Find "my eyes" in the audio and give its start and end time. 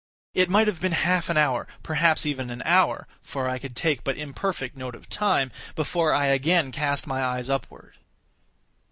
7.05-7.51